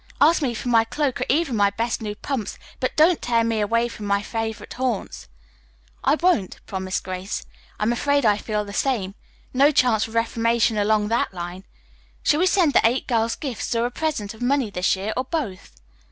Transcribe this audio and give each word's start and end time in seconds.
Ask 0.19 0.41
me 0.41 0.55
for 0.55 0.67
my 0.67 0.83
cloak 0.83 1.21
or 1.21 1.25
even 1.29 1.55
my 1.55 1.69
best 1.69 2.01
new 2.01 2.15
pumps, 2.15 2.57
but 2.79 2.95
don't 2.95 3.21
tear 3.21 3.43
me 3.43 3.59
away 3.61 3.87
from 3.87 4.07
my 4.07 4.23
favorite 4.23 4.73
haunts." 4.73 5.27
"I 6.03 6.15
won't," 6.15 6.59
promised 6.65 7.03
Grace. 7.03 7.45
"I 7.79 7.83
am 7.83 7.93
afraid 7.93 8.25
I 8.25 8.37
feel 8.39 8.65
the 8.65 8.73
same. 8.73 9.13
No 9.53 9.69
chance 9.69 10.05
for 10.05 10.11
reformation 10.13 10.75
along 10.75 11.09
that 11.09 11.35
line. 11.35 11.65
Shall 12.23 12.39
we 12.39 12.47
send 12.47 12.73
the 12.73 12.81
eight 12.83 13.05
girls 13.07 13.35
gifts 13.35 13.75
or 13.75 13.85
a 13.85 13.91
present 13.91 14.33
of 14.33 14.41
money 14.41 14.71
this 14.71 14.95
year, 14.95 15.13
or 15.15 15.23
both?" 15.25 15.71